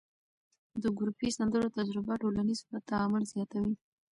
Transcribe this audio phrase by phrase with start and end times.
[0.83, 2.59] د ګروپي سندرو تجربه ټولنیز
[2.89, 3.73] تعامل زیاتوي.